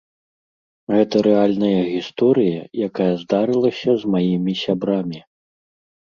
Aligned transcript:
Гэта 0.93 1.15
рэальная 1.27 1.81
гісторыя, 1.95 2.59
якая 2.87 3.09
здарылася 3.23 3.91
з 4.05 4.15
маімі 4.15 4.53
сябрамі. 4.63 5.19